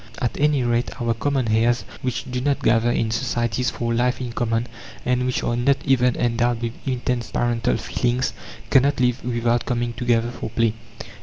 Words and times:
At 0.19 0.35
any 0.39 0.63
rate, 0.63 0.99
our 0.99 1.13
common 1.13 1.45
hares, 1.45 1.85
which 2.01 2.25
do 2.31 2.41
not 2.41 2.63
gather 2.63 2.89
in 2.89 3.11
societies 3.11 3.69
for 3.69 3.93
life 3.93 4.19
in 4.19 4.31
common, 4.33 4.65
and 5.05 5.27
which 5.27 5.43
are 5.43 5.55
not 5.55 5.77
even 5.85 6.15
endowed 6.15 6.63
with 6.63 6.73
intense 6.87 7.29
parental 7.29 7.77
feelings, 7.77 8.33
cannot 8.71 8.99
live 8.99 9.23
without 9.23 9.65
coming 9.67 9.93
together 9.93 10.31
for 10.31 10.49
play. 10.49 10.73